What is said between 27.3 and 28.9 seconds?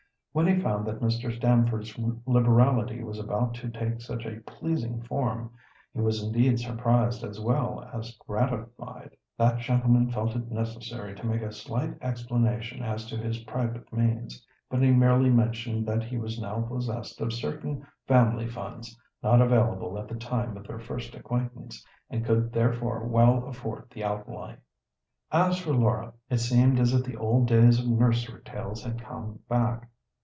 days of nursery tales